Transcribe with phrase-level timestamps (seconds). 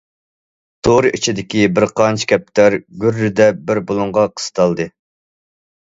[0.87, 4.93] تور ئىچىدىكى بىر قانچە كەپتەر گۈررىدە بىر بۇلۇڭغا قىستالدى.